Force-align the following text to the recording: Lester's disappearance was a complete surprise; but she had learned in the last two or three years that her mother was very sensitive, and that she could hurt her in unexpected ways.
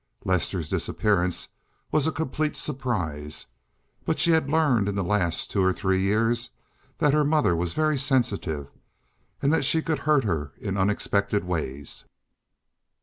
Lester's 0.25 0.67
disappearance 0.67 1.49
was 1.91 2.07
a 2.07 2.11
complete 2.11 2.55
surprise; 2.55 3.45
but 4.03 4.17
she 4.17 4.31
had 4.31 4.49
learned 4.49 4.89
in 4.89 4.95
the 4.95 5.03
last 5.03 5.51
two 5.51 5.61
or 5.61 5.71
three 5.71 5.99
years 6.01 6.49
that 6.97 7.13
her 7.13 7.23
mother 7.23 7.55
was 7.55 7.75
very 7.75 7.99
sensitive, 7.99 8.71
and 9.43 9.53
that 9.53 9.63
she 9.63 9.79
could 9.79 9.99
hurt 9.99 10.23
her 10.23 10.53
in 10.59 10.75
unexpected 10.75 11.43
ways. 11.43 12.05